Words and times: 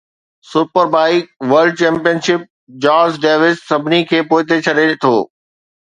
super 0.51 0.85
bike 0.95 1.23
world 1.51 1.75
champion 1.83 2.17
ship 2.29 2.41
Chaz 2.87 3.09
Davies 3.25 3.57
سڀني 3.69 4.01
کي 4.11 4.19
پوئتي 4.33 4.57
ڇڏي 4.65 4.87
ٿو 5.01 5.15